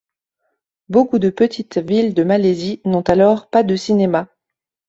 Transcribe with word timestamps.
Beaucoup 0.89 1.19
de 1.19 1.29
petites 1.29 1.77
villes 1.77 2.15
de 2.15 2.23
Malaisie 2.23 2.81
n'ont 2.85 3.01
alors 3.03 3.51
pas 3.51 3.61
de 3.61 3.75
cinémas. 3.75 4.25